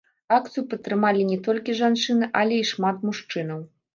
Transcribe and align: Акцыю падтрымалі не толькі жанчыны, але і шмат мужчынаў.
Акцыю 0.35 0.61
падтрымалі 0.71 1.25
не 1.31 1.37
толькі 1.49 1.77
жанчыны, 1.81 2.31
але 2.41 2.57
і 2.61 2.65
шмат 2.73 2.95
мужчынаў. 3.09 3.63